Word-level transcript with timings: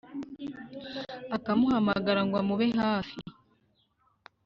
akamuhamagara 1.35 2.21
ngo 2.25 2.35
amube 2.41 2.67
hafi, 2.79 3.19